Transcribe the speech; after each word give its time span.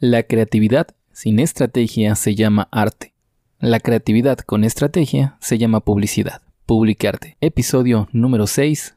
La 0.00 0.24
creatividad 0.24 0.88
sin 1.12 1.38
estrategia 1.38 2.16
se 2.16 2.34
llama 2.34 2.68
arte. 2.72 3.14
La 3.60 3.78
creatividad 3.78 4.38
con 4.38 4.64
estrategia 4.64 5.36
se 5.40 5.56
llama 5.56 5.80
publicidad. 5.80 6.42
Publicarte. 6.66 7.36
Episodio 7.40 8.08
número 8.10 8.48
6. 8.48 8.96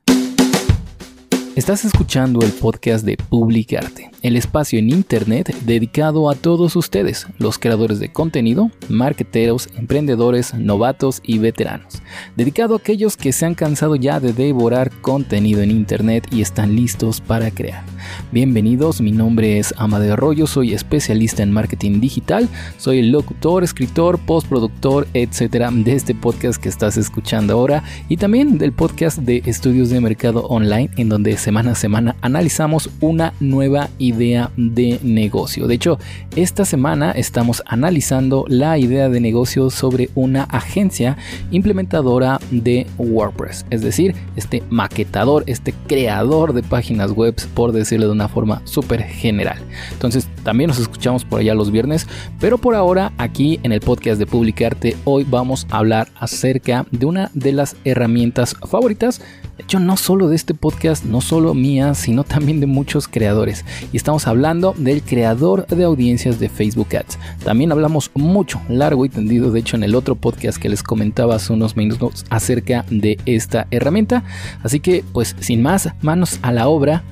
Estás 1.56 1.86
escuchando 1.86 2.42
el 2.42 2.52
podcast 2.52 3.06
de 3.06 3.16
Publicarte, 3.16 4.10
el 4.28 4.36
espacio 4.36 4.78
en 4.78 4.90
Internet 4.90 5.56
dedicado 5.66 6.30
a 6.30 6.36
todos 6.36 6.76
ustedes, 6.76 7.28
los 7.38 7.58
creadores 7.58 8.00
de 8.00 8.12
contenido, 8.12 8.72
marqueteros, 8.90 9.70
emprendedores, 9.78 10.54
novatos 10.54 11.22
y 11.24 11.40
veteranos. 11.40 12.02
Dedicado 12.36 12.74
a 12.74 12.78
aquellos 12.78 13.16
que 13.16 13.32
se 13.32 13.46
han 13.46 13.56
cansado 13.56 13.96
ya 13.96 14.20
de 14.20 14.34
devorar 14.34 14.92
contenido 15.02 15.62
en 15.62 15.72
Internet 15.72 16.28
y 16.30 16.42
están 16.42 16.76
listos 16.76 17.22
para 17.22 17.52
crear. 17.52 17.86
Bienvenidos, 18.34 19.00
mi 19.00 19.12
nombre 19.12 19.60
es 19.60 19.74
Amadeo 19.78 20.14
Arroyo, 20.14 20.46
soy 20.46 20.74
especialista 20.74 21.42
en 21.42 21.54
marketing 21.54 22.02
digital, 22.02 22.50
soy 22.78 23.00
el 23.00 23.12
locutor, 23.12 23.64
escritor, 23.64 24.20
postproductor, 24.20 25.08
etcétera, 25.14 25.72
de 25.72 25.94
este 25.94 26.14
podcast 26.14 26.62
que 26.62 26.70
estás 26.70 26.98
escuchando 26.98 27.54
ahora 27.54 27.84
y 28.10 28.18
también 28.18 28.58
del 28.58 28.74
podcast 28.74 29.20
de 29.20 29.42
estudios 29.46 29.90
de 29.90 30.02
mercado 30.02 30.42
online, 30.48 30.90
en 30.98 31.08
donde 31.08 31.38
semana 31.38 31.72
a 31.72 31.76
semana 31.76 32.18
analizamos 32.22 32.90
una 33.00 33.34
nueva 33.40 33.90
idea 33.98 34.17
de 34.18 35.00
negocio. 35.04 35.68
De 35.68 35.76
hecho, 35.76 36.00
esta 36.36 36.66
semana 36.66 37.12
estamos 37.12 37.64
analizando 37.66 38.46
la 38.48 38.78
idea 38.78 39.10
de 39.10 39.20
negocio 39.20 39.70
sobre 39.70 40.10
una 40.16 40.44
agencia 40.44 41.18
implementadora 41.52 42.40
de 42.52 42.88
WordPress, 42.98 43.66
es 43.70 43.82
decir, 43.82 44.16
este 44.36 44.64
maquetador, 44.70 45.44
este 45.48 45.74
creador 45.88 46.54
de 46.54 46.64
páginas 46.64 47.12
web, 47.12 47.36
por 47.54 47.72
decir 47.72 48.00
de 48.00 48.10
una 48.10 48.28
forma 48.28 48.62
súper 48.66 49.04
general. 49.04 49.60
Entonces 49.92 50.28
también 50.48 50.70
nos 50.70 50.80
escuchamos 50.80 51.26
por 51.26 51.42
allá 51.42 51.54
los 51.54 51.72
viernes, 51.72 52.08
pero 52.40 52.58
por 52.58 52.74
ahora 52.74 53.12
aquí 53.18 53.60
en 53.64 53.74
el 53.74 53.82
podcast 53.82 54.18
de 54.18 54.26
Publicarte 54.26 54.96
hoy 55.04 55.26
vamos 55.30 55.68
a 55.70 55.80
hablar 55.80 56.08
acerca 56.18 56.86
de 56.90 57.06
una 57.06 57.30
de 57.34 57.52
las 57.52 57.76
herramientas 57.84 58.56
favoritas 58.66 59.20
de 59.58 59.64
hecho, 59.64 59.80
no 59.80 59.98
solo 59.98 60.28
de 60.28 60.36
este 60.36 60.54
podcast, 60.54 61.04
no 61.04 61.20
solo 61.20 61.56
mía, 61.56 61.96
sino 61.96 62.24
también 62.24 62.60
de 62.60 62.68
muchos 62.68 63.08
creadores. 63.08 63.66
Y 63.92 63.98
estamos 63.98 64.28
hablando 64.28 64.76
del 64.78 65.02
creador 65.02 65.66
de 65.66 65.84
audiencias 65.84 66.40
de 66.40 66.48
Facebook 66.48 66.96
Ads. 66.96 67.18
También 67.44 67.72
hablamos 67.72 68.12
mucho, 68.14 68.62
largo 68.70 69.04
y 69.04 69.10
tendido, 69.10 69.52
de 69.52 69.60
hecho, 69.60 69.76
en 69.76 69.84
el 69.84 69.96
otro 69.96 70.16
podcast 70.16 70.60
que 70.60 70.70
les 70.70 70.84
comentaba 70.84 71.36
hace 71.36 71.54
unos 71.54 71.76
minutos 71.76 72.24
acerca 72.30 72.86
de 72.92 73.18
esta 73.26 73.66
herramienta. 73.72 74.24
Así 74.62 74.80
que, 74.80 75.04
pues, 75.12 75.36
sin 75.40 75.64
más, 75.64 75.90
manos 76.02 76.38
a 76.44 76.52
la 76.52 76.68
obra. 76.68 77.04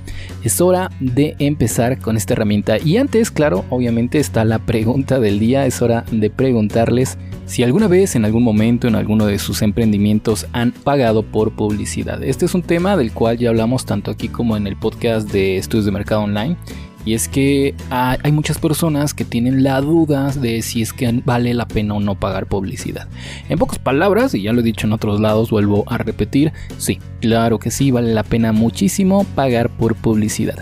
Es 0.43 0.61
hora 0.61 0.91
de 0.99 1.35
empezar 1.39 1.99
con 1.99 2.17
esta 2.17 2.33
herramienta. 2.33 2.77
Y 2.77 2.97
antes, 2.97 3.31
claro, 3.31 3.65
obviamente 3.69 4.19
está 4.19 4.45
la 4.45 4.59
pregunta 4.59 5.19
del 5.19 5.39
día. 5.39 5.65
Es 5.65 5.81
hora 5.81 6.05
de 6.11 6.29
preguntarles 6.29 7.17
si 7.45 7.63
alguna 7.63 7.87
vez, 7.87 8.15
en 8.15 8.25
algún 8.25 8.43
momento, 8.43 8.87
en 8.87 8.95
alguno 8.95 9.25
de 9.25 9.39
sus 9.39 9.61
emprendimientos 9.61 10.47
han 10.51 10.71
pagado 10.71 11.23
por 11.23 11.51
publicidad. 11.55 12.23
Este 12.23 12.45
es 12.45 12.55
un 12.55 12.63
tema 12.63 12.97
del 12.97 13.11
cual 13.11 13.37
ya 13.37 13.49
hablamos 13.49 13.85
tanto 13.85 14.11
aquí 14.11 14.29
como 14.29 14.57
en 14.57 14.67
el 14.67 14.75
podcast 14.75 15.31
de 15.31 15.57
estudios 15.57 15.85
de 15.85 15.91
mercado 15.91 16.21
online. 16.21 16.57
Y 17.05 17.13
es 17.13 17.29
que 17.29 17.75
hay 17.89 18.31
muchas 18.31 18.57
personas 18.57 19.13
que 19.13 19.25
tienen 19.25 19.63
la 19.63 19.79
duda 19.79 20.31
de 20.31 20.61
si 20.63 20.81
es 20.81 20.91
que 20.91 21.21
vale 21.23 21.53
la 21.53 21.67
pena 21.67 21.93
o 21.93 21.99
no 21.99 22.15
pagar 22.15 22.47
publicidad. 22.47 23.07
En 23.47 23.59
pocas 23.59 23.77
palabras, 23.77 24.33
y 24.33 24.41
ya 24.41 24.53
lo 24.53 24.61
he 24.61 24.63
dicho 24.63 24.87
en 24.87 24.93
otros 24.93 25.19
lados, 25.19 25.51
vuelvo 25.51 25.83
a 25.87 25.99
repetir, 25.99 26.51
sí, 26.77 26.99
claro 27.21 27.59
que 27.59 27.69
sí, 27.69 27.91
vale 27.91 28.13
la 28.13 28.23
pena 28.23 28.51
muchísimo 28.51 29.23
pagar 29.35 29.69
por 29.69 29.95
publicidad. 29.95 30.55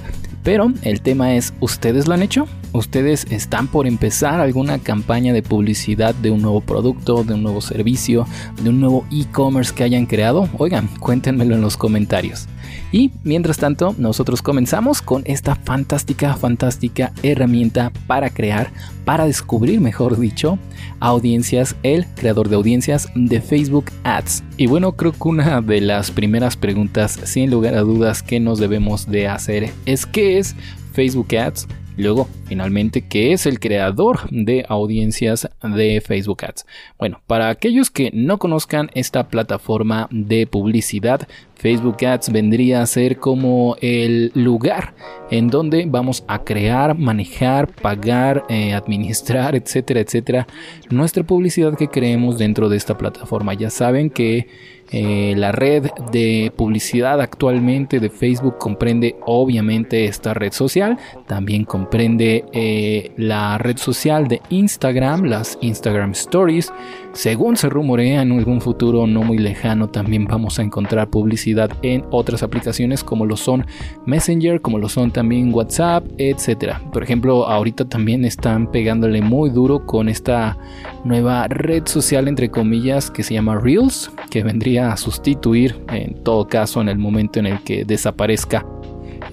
Pero 0.44 0.74
el 0.82 1.00
tema 1.00 1.36
es, 1.36 1.54
¿ustedes 1.62 2.06
lo 2.06 2.16
han 2.16 2.22
hecho? 2.22 2.50
¿Ustedes 2.74 3.26
están 3.30 3.68
por 3.68 3.88
empezar 3.88 4.42
alguna 4.42 4.80
campaña 4.80 5.32
de 5.32 5.42
publicidad 5.42 6.14
de 6.14 6.32
un 6.32 6.42
nuevo 6.42 6.60
producto, 6.60 7.24
de 7.24 7.36
un 7.36 7.44
nuevo 7.44 7.62
servicio, 7.62 8.28
de 8.62 8.70
un 8.70 8.82
nuevo 8.82 9.06
e-commerce 9.10 9.74
que 9.74 9.84
hayan 9.84 10.06
creado? 10.06 10.50
Oigan, 10.58 10.90
cuéntenmelo 11.00 11.56
en 11.56 11.62
los 11.62 11.78
comentarios. 11.78 12.50
Y 12.94 13.10
mientras 13.24 13.58
tanto, 13.58 13.96
nosotros 13.98 14.44
comenzamos 14.44 15.02
con 15.02 15.24
esta 15.26 15.56
fantástica, 15.56 16.36
fantástica 16.36 17.12
herramienta 17.24 17.92
para 18.06 18.30
crear, 18.30 18.72
para 19.04 19.26
descubrir, 19.26 19.82
mejor 19.82 20.20
dicho, 20.20 20.60
audiencias, 21.00 21.76
el 21.82 22.06
creador 22.06 22.50
de 22.50 22.56
audiencias 22.56 23.10
de 23.16 23.42
Facebook 23.42 23.86
Ads. 24.04 24.44
Y 24.58 24.68
bueno, 24.68 24.92
creo 24.92 25.12
que 25.12 25.28
una 25.28 25.60
de 25.62 25.82
las 25.82 26.12
primeras 26.12 26.56
preguntas, 26.56 27.20
sin 27.24 27.50
lugar 27.50 27.74
a 27.74 27.82
dudas, 27.82 28.22
que 28.22 28.40
nos 28.40 28.60
debemos 28.60 29.10
de 29.10 29.28
hacer 29.28 29.72
es 29.88 30.06
¿qué 30.06 30.38
es 30.38 30.56
Facebook 30.94 31.36
Ads? 31.36 31.68
Luego, 31.96 32.28
finalmente, 32.46 33.04
¿qué 33.04 33.34
es 33.34 33.46
el 33.46 33.60
creador 33.60 34.28
de 34.32 34.66
audiencias 34.68 35.48
de 35.62 36.02
Facebook 36.02 36.44
Ads? 36.44 36.66
Bueno, 36.98 37.22
para 37.28 37.50
aquellos 37.50 37.92
que 37.92 38.10
no 38.14 38.40
conozcan 38.40 38.90
esta 38.96 39.28
plataforma 39.28 40.08
de 40.10 40.48
publicidad, 40.48 41.28
Facebook 41.56 42.04
Ads 42.04 42.32
vendría 42.32 42.82
a 42.82 42.88
ser 42.88 43.18
como 43.18 43.78
el 43.80 44.32
lugar 44.34 44.96
en 45.30 45.50
donde 45.50 45.86
vamos 45.88 46.24
a 46.28 46.44
crear, 46.44 46.98
manejar, 46.98 47.68
pagar, 47.68 48.44
eh, 48.50 48.74
administrar, 48.74 49.56
etcétera, 49.56 50.00
etcétera, 50.00 50.48
nuestra 50.90 51.24
publicidad 51.24 51.78
que 51.78 51.90
creemos 51.90 52.40
dentro 52.40 52.70
de 52.70 52.78
esta 52.78 52.98
plataforma. 52.98 53.54
Ya 53.54 53.70
saben 53.70 54.10
que 54.10 54.48
eh, 54.96 55.34
la 55.36 55.52
red 55.52 55.90
de 56.12 56.54
publicidad 56.56 57.20
actualmente 57.20 58.00
de 58.00 58.12
Facebook 58.12 58.60
comprende 58.60 59.16
obviamente 59.26 60.06
esta 60.06 60.36
red 60.36 60.52
social, 60.52 61.00
también 61.26 61.66
comprende 61.66 62.46
eh, 62.54 63.12
la 63.18 63.58
red 63.58 63.78
social 63.78 64.28
de 64.28 64.40
Instagram, 64.52 65.24
las 65.24 65.58
Instagram 65.62 66.12
Stories. 66.12 66.72
Según 67.14 67.58
se 67.58 67.70
rumorea 67.70 68.22
en 68.22 68.32
algún 68.32 68.62
futuro 68.62 69.08
no 69.08 69.24
muy 69.24 69.40
lejano 69.40 69.90
también 69.90 70.26
vamos 70.26 70.60
a 70.60 70.64
encontrar 70.64 71.10
publicidad 71.10 71.72
en 71.82 72.04
otras 72.12 72.44
aplicaciones 72.44 73.04
como 73.04 73.26
lo 73.26 73.36
son 73.36 73.66
Messenger, 74.06 74.62
como 74.62 74.78
lo 74.78 74.90
son 74.90 75.12
también 75.12 75.54
WhatsApp, 75.54 76.06
etcétera. 76.20 76.82
Por 76.92 77.04
ejemplo, 77.04 77.48
ahorita 77.48 77.86
también 77.86 78.26
están 78.26 78.72
pegándole 78.72 79.22
muy 79.22 79.50
duro 79.50 79.86
con 79.88 80.08
esta 80.08 80.58
nueva 81.04 81.48
red 81.48 81.88
social 81.88 82.28
entre 82.28 82.52
comillas 82.52 83.10
que 83.10 83.24
se 83.24 83.34
llama 83.34 83.60
Reels, 83.60 84.12
que 84.30 84.44
vendría 84.44 84.83
a 84.92 84.98
sustituir 84.98 85.84
en 85.90 86.24
todo 86.24 86.48
caso 86.48 86.82
en 86.82 86.90
el 86.90 86.98
momento 86.98 87.40
en 87.40 87.48
el 87.48 87.64
que 87.64 87.86
desaparezca 87.86 88.66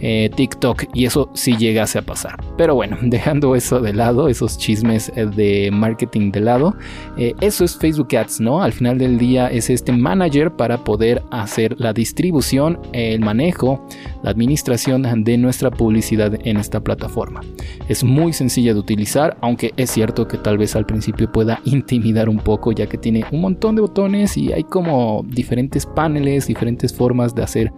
eh, 0.03 0.31
TikTok 0.35 0.85
y 0.95 1.05
eso 1.05 1.31
sí 1.35 1.57
llegase 1.57 1.99
a 1.99 2.03
pasar. 2.03 2.43
Pero 2.57 2.75
bueno, 2.75 2.97
dejando 3.03 3.55
eso 3.55 3.81
de 3.81 3.93
lado, 3.93 4.29
esos 4.29 4.59
chismes 4.59 5.13
eh, 5.15 5.27
de 5.27 5.71
marketing 5.71 6.33
de 6.33 6.41
lado, 6.41 6.77
eh, 7.17 7.35
eso 7.41 7.65
es 7.65 7.77
Facebook 7.77 8.15
Ads, 8.17 8.41
¿no? 8.41 8.63
Al 8.63 8.73
final 8.73 8.99
del 8.99 9.19
día 9.19 9.49
es 9.49 9.71
este 9.71 9.93
manager 9.93 10.53
para 10.53 10.79
poder 10.79 11.23
hacer 11.31 11.77
la 11.79 11.93
distribución, 11.93 12.79
el 12.93 13.21
manejo, 13.21 13.87
la 14.23 14.31
administración 14.31 15.25
de 15.25 15.39
nuestra 15.39 15.71
publicidad 15.71 16.39
en 16.45 16.57
esta 16.57 16.81
plataforma. 16.81 17.41
Es 17.89 18.05
muy 18.05 18.33
sencilla 18.33 18.73
de 18.73 18.81
utilizar, 18.81 19.37
aunque 19.41 19.73
es 19.77 19.91
cierto 19.91 20.27
que 20.29 20.39
tal 20.39 20.59
vez 20.59 20.77
al 20.77 20.87
principio 20.87 21.31
pueda 21.31 21.61
intimidar 21.65 22.29
un 22.29 22.39
poco 22.39 22.73
ya 22.73 22.87
que 22.87 22.99
tiene 22.99 23.25
un 23.33 23.41
montón 23.41 23.75
de 23.75 23.83
botones 23.83 24.37
y 24.37 24.53
hay 24.53 24.65
como 24.65 25.25
diferentes 25.27 25.87
paneles, 25.87 26.47
diferentes 26.47 26.95
formas 26.95 27.35
de 27.35 27.43
hacer 27.43 27.73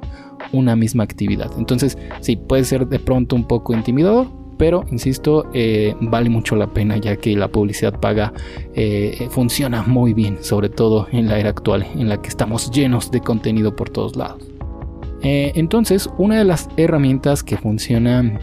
una 0.53 0.76
misma 0.76 1.04
actividad. 1.04 1.50
Entonces, 1.58 1.97
sí, 2.20 2.36
puede 2.36 2.64
ser 2.64 2.86
de 2.86 2.98
pronto 2.98 3.36
un 3.36 3.47
poco 3.47 3.75
intimidador, 3.75 4.26
pero 4.58 4.84
insisto, 4.91 5.48
eh, 5.54 5.94
vale 6.00 6.28
mucho 6.30 6.56
la 6.56 6.69
pena 6.69 6.97
ya 6.97 7.16
que 7.16 7.34
la 7.36 7.48
publicidad 7.48 7.98
paga 7.98 8.32
eh, 8.75 9.26
funciona 9.30 9.82
muy 9.82 10.12
bien, 10.12 10.38
sobre 10.41 10.69
todo 10.69 11.08
en 11.10 11.28
la 11.28 11.38
era 11.38 11.50
actual 11.50 11.86
en 11.97 12.08
la 12.08 12.20
que 12.20 12.28
estamos 12.28 12.70
llenos 12.70 13.10
de 13.10 13.20
contenido 13.20 13.75
por 13.75 13.91
todos 13.91 14.14
lados. 14.16 14.42
Eh, 15.22 15.53
entonces, 15.54 16.10
una 16.19 16.38
de 16.38 16.44
las 16.44 16.69
herramientas 16.76 17.42
que 17.42 17.56
funciona 17.56 18.38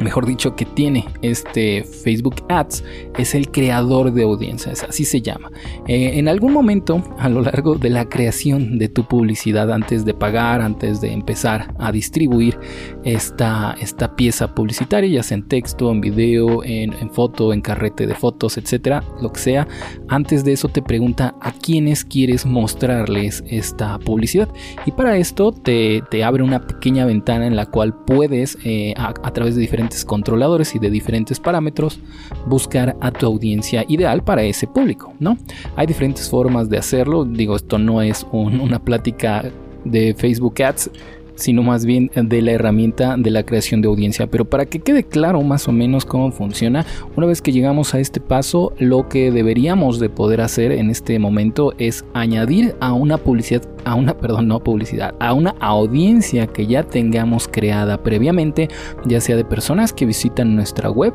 mejor 0.00 0.26
dicho, 0.26 0.54
que 0.56 0.64
tiene 0.64 1.06
este 1.22 1.84
Facebook 1.84 2.36
Ads 2.48 2.84
es 3.18 3.34
el 3.34 3.50
creador 3.50 4.12
de 4.12 4.24
audiencias, 4.24 4.84
así 4.84 5.04
se 5.04 5.22
llama. 5.22 5.50
Eh, 5.86 6.18
en 6.18 6.28
algún 6.28 6.52
momento 6.52 7.02
a 7.18 7.28
lo 7.28 7.40
largo 7.40 7.76
de 7.76 7.90
la 7.90 8.08
creación 8.08 8.78
de 8.78 8.88
tu 8.88 9.04
publicidad, 9.04 9.72
antes 9.72 10.04
de 10.04 10.14
pagar, 10.14 10.60
antes 10.60 11.00
de 11.00 11.12
empezar 11.12 11.74
a 11.78 11.92
distribuir 11.92 12.58
esta, 13.04 13.74
esta 13.80 14.16
pieza 14.16 14.54
publicitaria, 14.54 15.08
ya 15.08 15.22
sea 15.22 15.36
en 15.36 15.48
texto, 15.48 15.90
en 15.90 16.00
video, 16.00 16.62
en, 16.64 16.92
foto, 17.10 17.52
en 17.52 17.60
carrete 17.60 18.06
de 18.06 18.14
fotos, 18.14 18.58
etcétera, 18.58 19.02
lo 19.20 19.32
que 19.32 19.40
sea, 19.40 19.68
antes 20.08 20.44
de 20.44 20.52
eso 20.52 20.68
te 20.68 20.82
pregunta 20.82 21.34
a 21.40 21.52
quiénes 21.52 22.04
quieres 22.04 22.46
mostrarles 22.46 23.44
esta 23.48 23.98
publicidad. 23.98 24.48
Y 24.84 24.92
para 24.92 25.16
esto 25.16 25.52
te, 25.52 26.02
abre 26.24 26.42
una 26.42 26.66
pequeña 26.66 27.04
ventana 27.04 27.46
en 27.46 27.56
la 27.56 27.66
cual 27.66 27.94
puedes, 27.94 28.58
eh, 28.64 28.94
a 28.96 29.32
través 29.32 29.54
de 29.54 29.60
diferentes 29.60 29.85
controladores 30.04 30.74
y 30.74 30.78
de 30.78 30.90
diferentes 30.90 31.40
parámetros 31.40 32.00
buscar 32.46 32.96
a 33.00 33.10
tu 33.10 33.26
audiencia 33.26 33.84
ideal 33.88 34.22
para 34.22 34.42
ese 34.42 34.66
público, 34.66 35.12
¿no? 35.18 35.38
Hay 35.76 35.86
diferentes 35.86 36.28
formas 36.28 36.68
de 36.68 36.78
hacerlo, 36.78 37.24
digo, 37.24 37.56
esto 37.56 37.78
no 37.78 38.02
es 38.02 38.26
una 38.32 38.78
plática 38.78 39.44
de 39.84 40.14
Facebook 40.14 40.62
Ads, 40.62 40.90
sino 41.36 41.62
más 41.62 41.86
bien 41.86 42.10
de 42.14 42.42
la 42.42 42.52
herramienta 42.52 43.16
de 43.16 43.30
la 43.30 43.44
creación 43.44 43.80
de 43.80 43.88
audiencia. 43.88 44.26
Pero 44.26 44.44
para 44.44 44.66
que 44.66 44.80
quede 44.80 45.04
claro 45.04 45.42
más 45.42 45.68
o 45.68 45.72
menos 45.72 46.04
cómo 46.04 46.32
funciona, 46.32 46.84
una 47.14 47.26
vez 47.26 47.40
que 47.40 47.52
llegamos 47.52 47.94
a 47.94 48.00
este 48.00 48.20
paso, 48.20 48.72
lo 48.78 49.08
que 49.08 49.30
deberíamos 49.30 50.00
de 50.00 50.08
poder 50.08 50.40
hacer 50.40 50.72
en 50.72 50.90
este 50.90 51.18
momento 51.18 51.74
es 51.78 52.04
añadir 52.14 52.74
a 52.80 52.92
una 52.92 53.18
publicidad, 53.18 53.62
a 53.84 53.94
una, 53.94 54.16
perdón, 54.16 54.48
no 54.48 54.60
publicidad, 54.60 55.14
a 55.20 55.32
una 55.32 55.54
audiencia 55.60 56.46
que 56.46 56.66
ya 56.66 56.82
tengamos 56.82 57.48
creada 57.48 58.02
previamente, 58.02 58.68
ya 59.04 59.20
sea 59.20 59.36
de 59.36 59.44
personas 59.44 59.92
que 59.92 60.06
visitan 60.06 60.56
nuestra 60.56 60.90
web, 60.90 61.14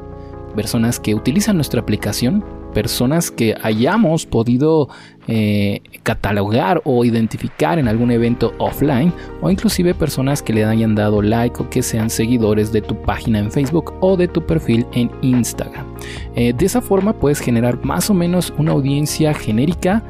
personas 0.56 1.00
que 1.00 1.16
utilizan 1.16 1.56
nuestra 1.56 1.82
aplicación, 1.82 2.44
personas 2.74 3.32
que 3.32 3.56
hayamos 3.62 4.26
podido 4.26 4.90
eh, 5.28 5.82
catalogar 6.02 6.82
o 6.84 7.06
identificar 7.06 7.78
en 7.78 7.88
algún 7.88 8.10
evento 8.10 8.54
offline 8.58 9.14
o 9.42 9.52
inclusive 9.52 9.94
personas 9.94 10.42
que 10.42 10.52
le 10.52 10.66
hayan 10.66 10.96
dado 10.96 11.22
like 11.22 11.62
o 11.62 11.70
que 11.70 11.84
sean 11.84 12.10
seguidores 12.10 12.72
de 12.72 12.82
tu 12.82 13.00
página 13.04 13.38
en 13.38 13.52
Facebook 13.52 13.94
o 14.00 14.18
de 14.18 14.28
tu 14.28 14.44
perfil 14.44 14.86
en 14.94 15.12
Instagram. 15.22 15.86
Eh, 16.36 16.54
de 16.58 16.66
esa 16.66 16.82
forma 16.82 17.14
puedes 17.14 17.40
generar 17.40 17.86
más 17.86 18.10
o 18.10 18.16
menos 18.16 18.52
una 18.58 18.72
audiencia 18.72 19.34
genérica, 19.36 20.04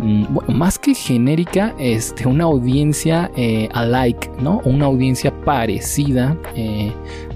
mm, 0.00 0.52
más 0.52 0.78
que 0.78 0.94
genérica, 0.94 1.74
este, 1.78 2.28
una 2.28 2.44
audiencia 2.44 3.30
eh, 3.36 3.70
alike, 3.72 4.30
¿no? 4.42 4.60
Una 4.64 4.84
audiencia 4.84 5.32
parecida 5.44 6.36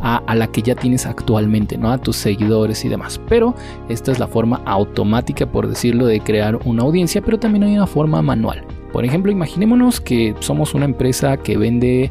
a, 0.00 0.16
a, 0.18 0.34
la 0.34 0.48
que 0.48 0.60
ya 0.60 0.74
tienes 0.74 1.06
actualmente, 1.06 1.78
¿no? 1.78 1.90
A 1.90 1.98
tus 1.98 2.16
seguidores 2.16 2.84
y 2.84 2.88
demás. 2.88 3.20
Pero 3.28 3.54
esta 3.88 4.12
es 4.12 4.18
la 4.18 4.26
forma 4.26 4.60
automática, 4.66 5.46
por 5.46 5.66
decirlo, 5.66 6.06
de 6.06 6.20
crear 6.20 6.58
una 6.64 6.82
audiencia 6.82 7.21
pero 7.24 7.38
también 7.38 7.64
hay 7.64 7.74
una 7.74 7.86
forma 7.86 8.22
manual. 8.22 8.64
Por 8.92 9.06
ejemplo, 9.06 9.32
imaginémonos 9.32 10.00
que 10.00 10.34
somos 10.40 10.74
una 10.74 10.84
empresa 10.84 11.38
que 11.38 11.56
vende 11.56 12.10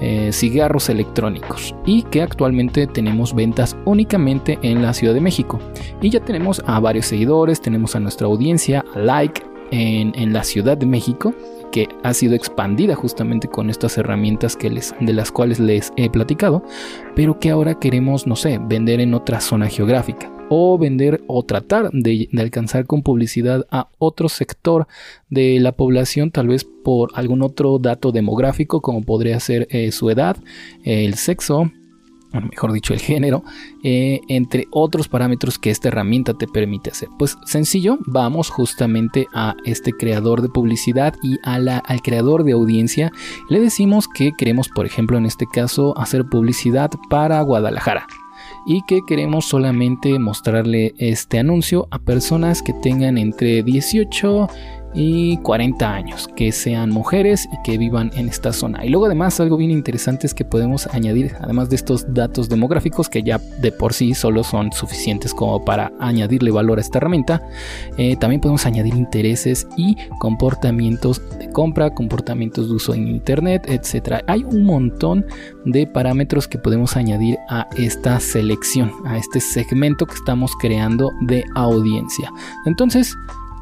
eh, 0.00 0.30
cigarros 0.32 0.88
electrónicos 0.88 1.74
y 1.84 2.02
que 2.04 2.22
actualmente 2.22 2.86
tenemos 2.86 3.34
ventas 3.34 3.76
únicamente 3.84 4.58
en 4.62 4.80
la 4.80 4.94
Ciudad 4.94 5.12
de 5.12 5.20
México. 5.20 5.58
Y 6.00 6.08
ya 6.08 6.20
tenemos 6.20 6.62
a 6.66 6.80
varios 6.80 7.06
seguidores, 7.06 7.60
tenemos 7.60 7.94
a 7.94 8.00
nuestra 8.00 8.26
audiencia, 8.26 8.84
a 8.94 8.98
like 8.98 9.42
en, 9.70 10.12
en 10.14 10.32
la 10.32 10.44
Ciudad 10.44 10.78
de 10.78 10.86
México 10.86 11.34
que 11.70 11.88
ha 12.04 12.14
sido 12.14 12.36
expandida 12.36 12.94
justamente 12.94 13.48
con 13.48 13.68
estas 13.68 13.98
herramientas 13.98 14.56
que 14.56 14.70
les, 14.70 14.94
de 15.00 15.12
las 15.12 15.32
cuales 15.32 15.58
les 15.58 15.92
he 15.96 16.08
platicado, 16.08 16.62
pero 17.16 17.40
que 17.40 17.50
ahora 17.50 17.80
queremos, 17.80 18.28
no 18.28 18.36
sé, 18.36 18.60
vender 18.62 19.00
en 19.00 19.12
otra 19.12 19.40
zona 19.40 19.66
geográfica 19.66 20.30
o 20.48 20.78
vender 20.78 21.22
o 21.26 21.42
tratar 21.42 21.90
de, 21.92 22.28
alcanzar 22.38 22.86
con 22.86 23.02
publicidad 23.02 23.66
a 23.70 23.88
otro 23.98 24.28
sector 24.28 24.86
de 25.30 25.58
la 25.60 25.72
población, 25.72 26.30
tal 26.30 26.48
vez 26.48 26.64
por 26.64 27.10
algún 27.14 27.42
otro 27.42 27.78
dato 27.78 28.12
demográfico 28.12 28.80
como 28.80 29.02
podría 29.02 29.40
ser 29.40 29.66
eh, 29.70 29.92
su 29.92 30.10
edad, 30.10 30.36
el 30.84 31.14
sexo, 31.14 31.70
mejor 32.40 32.72
dicho, 32.72 32.92
el 32.92 33.00
género, 33.00 33.44
eh, 33.82 34.20
entre 34.28 34.66
otros 34.70 35.08
parámetros 35.08 35.58
que 35.58 35.70
esta 35.70 35.88
herramienta 35.88 36.34
te 36.34 36.46
permite 36.46 36.90
hacer. 36.90 37.08
Pues 37.18 37.36
sencillo, 37.46 37.98
vamos 38.06 38.50
justamente 38.50 39.26
a 39.32 39.54
este 39.64 39.92
creador 39.92 40.42
de 40.42 40.48
publicidad 40.48 41.14
y 41.22 41.38
a 41.42 41.58
la, 41.58 41.78
al 41.78 42.02
creador 42.02 42.44
de 42.44 42.52
audiencia. 42.52 43.12
Le 43.48 43.60
decimos 43.60 44.08
que 44.08 44.32
queremos, 44.36 44.68
por 44.68 44.86
ejemplo, 44.86 45.16
en 45.16 45.26
este 45.26 45.46
caso, 45.46 45.96
hacer 45.96 46.24
publicidad 46.24 46.90
para 47.08 47.40
Guadalajara 47.42 48.06
y 48.66 48.82
que 48.82 49.00
queremos 49.06 49.46
solamente 49.46 50.18
mostrarle 50.18 50.94
este 50.98 51.38
anuncio 51.38 51.86
a 51.90 51.98
personas 51.98 52.62
que 52.62 52.72
tengan 52.72 53.18
entre 53.18 53.62
18 53.62 54.48
y 54.94 55.38
40 55.38 55.92
años, 55.92 56.28
que 56.36 56.52
sean 56.52 56.90
mujeres 56.90 57.48
y 57.52 57.62
que 57.62 57.78
vivan 57.78 58.10
en 58.14 58.28
esta 58.28 58.52
zona. 58.52 58.84
Y 58.84 58.88
luego 58.88 59.06
además 59.06 59.40
algo 59.40 59.56
bien 59.56 59.70
interesante 59.70 60.26
es 60.26 60.34
que 60.34 60.44
podemos 60.44 60.86
añadir, 60.88 61.32
además 61.40 61.68
de 61.68 61.76
estos 61.76 62.14
datos 62.14 62.48
demográficos 62.48 63.08
que 63.08 63.22
ya 63.22 63.38
de 63.60 63.72
por 63.72 63.92
sí 63.92 64.14
solo 64.14 64.44
son 64.44 64.72
suficientes 64.72 65.34
como 65.34 65.64
para 65.64 65.92
añadirle 65.98 66.50
valor 66.50 66.78
a 66.78 66.80
esta 66.80 66.98
herramienta, 66.98 67.42
eh, 67.96 68.16
también 68.16 68.40
podemos 68.40 68.66
añadir 68.66 68.94
intereses 68.94 69.66
y 69.76 69.96
comportamientos 70.18 71.20
de 71.38 71.50
compra, 71.50 71.94
comportamientos 71.94 72.68
de 72.68 72.74
uso 72.74 72.94
en 72.94 73.08
internet, 73.08 73.66
etc. 73.66 74.22
Hay 74.26 74.44
un 74.44 74.64
montón 74.64 75.26
de 75.64 75.86
parámetros 75.86 76.46
que 76.46 76.58
podemos 76.58 76.96
añadir 76.96 77.38
a 77.48 77.68
esta 77.76 78.20
selección, 78.20 78.92
a 79.06 79.18
este 79.18 79.40
segmento 79.40 80.06
que 80.06 80.14
estamos 80.14 80.52
creando 80.60 81.10
de 81.22 81.44
audiencia. 81.54 82.30
Entonces, 82.66 83.16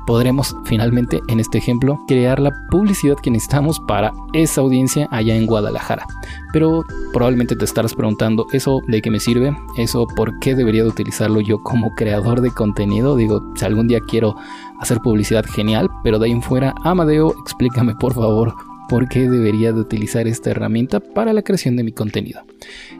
podremos 0.07 0.57
finalmente 0.65 1.21
en 1.29 1.41
este 1.41 1.59
ejemplo 1.59 1.99
crear 2.07 2.41
la 2.41 2.53
publicidad 2.71 3.17
que 3.23 3.31
necesitamos 3.31 3.81
para 3.81 4.13
esa 4.33 4.61
audiencia 4.61 5.09
allá 5.11 5.35
en 5.35 5.47
Guadalajara. 5.47 6.07
Pero 6.53 6.85
probablemente 7.13 7.57
te 7.57 7.65
estarás 7.65 7.95
preguntando, 7.95 8.47
¿eso 8.53 8.81
de 8.89 9.03
qué 9.03 9.11
me 9.11 9.21
sirve? 9.21 9.57
¿Eso 9.77 10.07
por 10.07 10.39
qué 10.39 10.55
debería 10.55 10.83
de 10.83 10.89
utilizarlo 10.89 11.41
yo 11.41 11.63
como 11.63 11.95
creador 11.95 12.41
de 12.41 12.51
contenido? 12.51 13.17
Digo, 13.17 13.43
si 13.55 13.65
algún 13.65 13.89
día 13.89 14.01
quiero 14.01 14.37
hacer 14.81 15.01
publicidad 15.01 15.45
genial, 15.45 15.89
pero 16.03 16.19
de 16.19 16.27
ahí 16.27 16.33
en 16.33 16.43
fuera, 16.43 16.75
Amadeo, 16.83 17.35
explícame 17.41 17.95
por 17.95 18.15
favor 18.15 18.72
por 18.93 19.09
qué 19.09 19.27
debería 19.27 19.73
de 19.73 19.81
utilizar 19.81 20.29
esta 20.29 20.51
herramienta 20.51 21.01
para 21.01 21.33
la 21.33 21.41
creación 21.41 21.77
de 21.77 21.83
mi 21.83 21.93
contenido. 21.93 22.43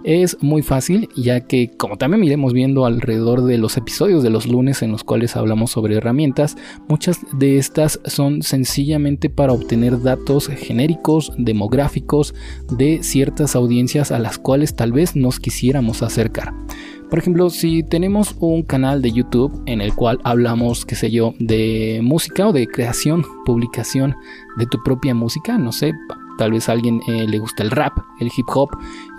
Es 0.05 0.39
muy 0.41 0.63
fácil 0.63 1.11
ya 1.15 1.43
que 1.43 1.71
como 1.77 1.99
también 1.99 2.25
iremos 2.25 2.55
viendo 2.55 2.87
alrededor 2.87 3.43
de 3.45 3.59
los 3.59 3.77
episodios 3.77 4.23
de 4.23 4.31
los 4.31 4.47
lunes 4.47 4.81
en 4.81 4.91
los 4.91 5.05
cuales 5.05 5.37
hablamos 5.37 5.71
sobre 5.71 5.97
herramientas, 5.97 6.57
muchas 6.89 7.19
de 7.35 7.59
estas 7.59 8.01
son 8.07 8.41
sencillamente 8.41 9.29
para 9.29 9.53
obtener 9.53 10.01
datos 10.01 10.49
genéricos, 10.49 11.31
demográficos 11.37 12.35
de 12.71 13.03
ciertas 13.03 13.55
audiencias 13.55 14.13
a 14.13 14.19
las 14.19 14.39
cuales 14.39 14.75
tal 14.75 14.93
vez 14.93 15.15
nos 15.15 15.41
quisiéramos 15.41 16.03
acercar. 16.03 16.55
Por 17.13 17.19
ejemplo, 17.19 17.51
si 17.51 17.83
tenemos 17.83 18.37
un 18.41 18.63
canal 18.63 19.03
de 19.03 19.13
YouTube 19.13 19.63
en 19.67 19.83
el 19.83 19.95
cual 19.95 20.19
hablamos, 20.25 20.87
qué 20.87 20.95
sé 20.95 21.11
yo, 21.11 21.35
de 21.39 22.01
música 22.03 22.49
o 22.49 22.55
de 22.55 22.67
creación, 22.67 23.23
publicación 23.45 24.17
de 24.57 24.65
tu 24.65 24.83
propia 24.83 25.15
música, 25.15 25.59
no 25.59 25.73
sé, 25.73 25.93
tal 26.39 26.53
vez 26.53 26.71
a 26.71 26.73
alguien 26.73 27.03
eh, 27.09 27.27
le 27.29 27.39
gusta 27.39 27.65
el 27.65 27.71
rap, 27.71 27.99
el 28.19 28.31
hip 28.35 28.47
hop 28.55 28.71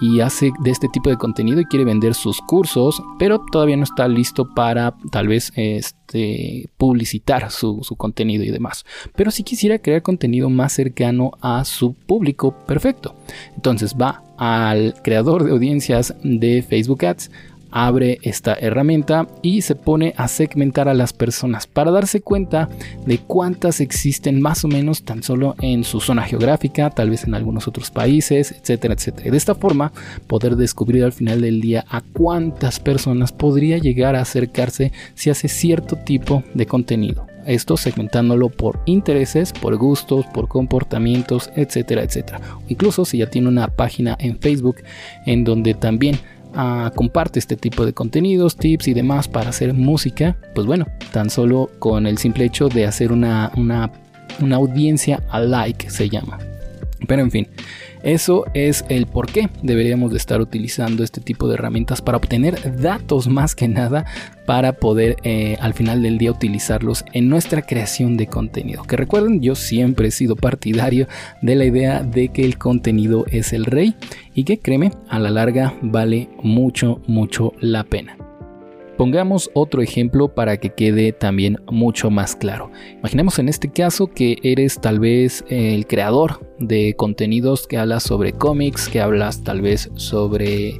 y 0.01 0.21
hace 0.21 0.51
de 0.63 0.71
este 0.71 0.89
tipo 0.89 1.11
de 1.11 1.17
contenido 1.17 1.61
y 1.61 1.65
quiere 1.65 1.85
vender 1.85 2.15
sus 2.15 2.41
cursos, 2.41 2.99
pero 3.19 3.45
todavía 3.51 3.77
no 3.77 3.83
está 3.83 4.07
listo 4.07 4.55
para 4.55 4.95
tal 5.11 5.27
vez 5.27 5.53
este, 5.55 6.71
publicitar 6.77 7.51
su, 7.51 7.83
su 7.83 7.95
contenido 7.95 8.43
y 8.43 8.49
demás. 8.49 8.85
Pero 9.15 9.29
si 9.29 9.43
quisiera 9.43 9.77
crear 9.77 10.01
contenido 10.01 10.49
más 10.49 10.73
cercano 10.73 11.29
a 11.41 11.63
su 11.63 11.93
público, 11.93 12.55
perfecto. 12.65 13.13
Entonces 13.55 13.95
va 14.01 14.23
al 14.37 14.95
creador 15.03 15.43
de 15.43 15.51
audiencias 15.51 16.15
de 16.23 16.63
Facebook 16.63 17.05
Ads, 17.05 17.29
abre 17.73 18.19
esta 18.21 18.53
herramienta 18.53 19.27
y 19.41 19.63
se 19.63 19.75
pone 19.75 20.13
a 20.15 20.27
segmentar 20.27 20.87
a 20.87 20.93
las 20.93 21.11
personas 21.11 21.67
para 21.67 21.91
darse 21.91 22.21
cuenta 22.21 22.69
de 23.05 23.17
cuántas 23.17 23.81
existen 23.81 24.41
más 24.41 24.63
o 24.63 24.67
menos 24.67 25.03
tan 25.03 25.23
solo 25.23 25.55
en 25.59 25.83
su 25.83 25.99
zona 25.99 26.23
geográfica, 26.23 26.91
tal 26.91 27.09
vez 27.09 27.23
en 27.23 27.33
algunos 27.33 27.67
otros 27.67 27.89
países, 27.89 28.51
etcétera, 28.51 28.93
etcétera. 28.93 29.31
De 29.31 29.37
esta 29.37 29.55
forma 29.55 29.91
poder 30.27 30.55
descubrir 30.55 31.03
al 31.03 31.13
final 31.13 31.41
del 31.41 31.61
día 31.61 31.83
a 31.89 32.01
cuántas 32.01 32.79
personas 32.79 33.31
podría 33.31 33.79
llegar 33.79 34.15
a 34.15 34.21
acercarse 34.21 34.91
si 35.15 35.31
hace 35.31 35.47
cierto 35.47 35.95
tipo 35.95 36.43
de 36.53 36.67
contenido. 36.67 37.27
Esto 37.45 37.75
segmentándolo 37.75 38.49
por 38.49 38.79
intereses, 38.85 39.51
por 39.51 39.75
gustos, 39.75 40.25
por 40.27 40.47
comportamientos, 40.47 41.49
etcétera, 41.55 42.03
etcétera. 42.03 42.39
Incluso 42.69 43.03
si 43.03 43.17
ya 43.17 43.29
tiene 43.29 43.49
una 43.49 43.67
página 43.67 44.15
en 44.19 44.39
Facebook 44.39 44.77
en 45.25 45.43
donde 45.43 45.73
también 45.73 46.17
comparte 46.95 47.39
este 47.39 47.55
tipo 47.55 47.85
de 47.85 47.93
contenidos, 47.93 48.57
tips 48.57 48.87
y 48.87 48.93
demás 48.93 49.27
para 49.27 49.49
hacer 49.49 49.73
música, 49.73 50.37
pues 50.53 50.67
bueno, 50.67 50.87
tan 51.11 51.29
solo 51.29 51.69
con 51.79 52.05
el 52.07 52.17
simple 52.17 52.45
hecho 52.45 52.69
de 52.69 52.85
hacer 52.85 53.11
una, 53.11 53.51
una, 53.55 53.91
una 54.41 54.55
audiencia 54.57 55.23
alike 55.29 55.89
se 55.89 56.09
llama. 56.09 56.37
Pero 57.07 57.21
en 57.21 57.31
fin, 57.31 57.47
eso 58.03 58.45
es 58.53 58.85
el 58.89 59.07
por 59.07 59.31
qué 59.31 59.49
deberíamos 59.61 60.11
de 60.11 60.17
estar 60.17 60.41
utilizando 60.41 61.03
este 61.03 61.21
tipo 61.21 61.47
de 61.47 61.55
herramientas 61.55 62.01
para 62.01 62.17
obtener 62.17 62.81
datos 62.81 63.27
más 63.27 63.55
que 63.55 63.67
nada 63.67 64.05
para 64.45 64.73
poder 64.73 65.15
eh, 65.23 65.57
al 65.61 65.73
final 65.73 66.01
del 66.01 66.17
día 66.17 66.31
utilizarlos 66.31 67.05
en 67.13 67.29
nuestra 67.29 67.61
creación 67.61 68.17
de 68.17 68.27
contenido. 68.27 68.83
Que 68.83 68.97
recuerden, 68.97 69.41
yo 69.41 69.55
siempre 69.55 70.09
he 70.09 70.11
sido 70.11 70.35
partidario 70.35 71.07
de 71.41 71.55
la 71.55 71.65
idea 71.65 72.03
de 72.03 72.29
que 72.29 72.43
el 72.43 72.57
contenido 72.57 73.25
es 73.29 73.53
el 73.53 73.65
rey 73.65 73.95
y 74.33 74.43
que 74.43 74.59
créeme, 74.59 74.91
a 75.09 75.19
la 75.19 75.29
larga 75.29 75.73
vale 75.81 76.29
mucho, 76.41 77.01
mucho 77.07 77.53
la 77.59 77.83
pena. 77.83 78.17
Pongamos 79.03 79.51
otro 79.53 79.81
ejemplo 79.81 80.33
para 80.33 80.55
que 80.55 80.69
quede 80.69 81.11
también 81.11 81.57
mucho 81.69 82.09
más 82.09 82.37
claro. 82.37 82.71
Imaginemos 82.99 83.37
en 83.37 83.49
este 83.49 83.69
caso 83.69 84.07
que 84.07 84.37
eres 84.43 84.79
tal 84.79 85.01
vez 85.01 85.43
el 85.49 85.85
creador 85.87 86.49
de 86.57 86.95
contenidos 86.95 87.67
que 87.67 87.77
hablas 87.77 88.03
sobre 88.03 88.31
cómics, 88.31 88.87
que 88.87 89.01
hablas 89.01 89.43
tal 89.43 89.59
vez 89.59 89.91
sobre 89.95 90.79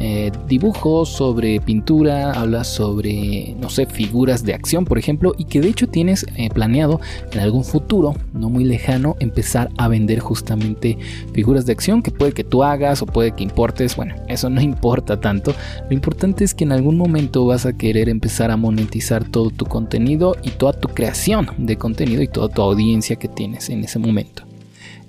eh, 0.00 0.32
dibujos, 0.48 1.08
sobre 1.08 1.60
pintura, 1.60 2.32
hablas 2.32 2.68
sobre, 2.68 3.54
no 3.60 3.70
sé, 3.70 3.86
figuras 3.86 4.44
de 4.44 4.54
acción, 4.54 4.84
por 4.84 4.98
ejemplo, 4.98 5.34
y 5.38 5.44
que 5.44 5.60
de 5.60 5.68
hecho 5.68 5.88
tienes 5.88 6.26
eh, 6.36 6.48
planeado 6.50 7.00
en 7.32 7.40
algún 7.40 7.64
futuro, 7.64 8.14
no 8.32 8.50
muy 8.50 8.64
lejano, 8.64 9.16
empezar 9.20 9.70
a 9.78 9.88
vender 9.88 10.20
justamente 10.20 10.98
figuras 11.32 11.66
de 11.66 11.72
acción 11.72 12.02
que 12.02 12.10
puede 12.10 12.32
que 12.32 12.44
tú 12.44 12.64
hagas 12.64 13.02
o 13.02 13.06
puede 13.06 13.32
que 13.32 13.44
importes. 13.44 13.96
Bueno, 13.96 14.14
eso 14.28 14.50
no 14.50 14.60
importa 14.72 15.20
tanto. 15.20 15.54
Lo 15.88 15.94
importante 15.94 16.44
es 16.44 16.54
que 16.54 16.64
en 16.64 16.72
algún 16.72 16.96
momento 16.96 17.46
vas 17.46 17.66
a 17.66 17.72
querer 17.72 18.08
empezar 18.08 18.50
a 18.50 18.56
monetizar 18.56 19.24
todo 19.24 19.50
tu 19.50 19.66
contenido 19.66 20.36
y 20.42 20.50
toda 20.50 20.72
tu 20.72 20.88
creación 20.88 21.48
de 21.58 21.76
contenido 21.76 22.22
y 22.22 22.28
toda 22.28 22.48
tu 22.48 22.62
audiencia 22.62 23.16
que 23.16 23.28
tienes 23.28 23.68
en 23.70 23.84
ese 23.84 23.98
momento. 23.98 24.51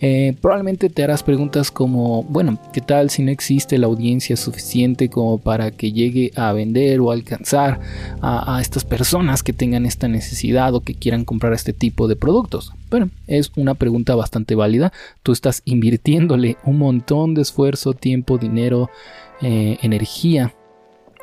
Eh, 0.06 0.36
probablemente 0.42 0.90
te 0.90 1.02
harás 1.02 1.24
preguntas 1.24 1.72
como, 1.72 2.24
bueno, 2.24 2.60
¿qué 2.74 2.82
tal 2.82 3.10
si 3.10 3.24
no 3.24 3.32
existe 3.32 3.78
la 3.78 3.88
audiencia 3.88 4.36
suficiente 4.36 5.08
como 5.08 5.38
para 5.38 5.72
que 5.72 5.94
llegue 5.94 6.34
a 6.36 6.52
vender 6.52 7.00
o 7.00 7.10
alcanzar 7.10 7.80
a, 8.22 8.60
estas 8.60 8.84
personas 8.84 9.44
que 9.44 9.54
tengan 9.54 9.86
esta 9.86 10.10
necesidad 10.10 10.76
o 10.76 10.82
que 10.82 10.94
quieran 10.94 11.24
comprar 11.24 11.54
este 11.54 11.72
tipo 11.72 12.10
de 12.10 12.18
productos? 12.18 12.74
Bueno, 12.92 13.12
es 13.28 13.54
una 13.56 13.76
pregunta 13.76 14.14
bastante 14.14 14.56
válida. 14.56 14.92
Tú 15.24 15.32
estás 15.32 15.62
invirtiéndole 15.64 16.58
un 16.66 16.80
montón 16.80 17.34
de 17.34 17.44
esfuerzo, 17.44 17.94
tiempo, 17.94 18.38
dinero, 18.38 18.90
eh, 19.42 19.78
energía 19.84 20.54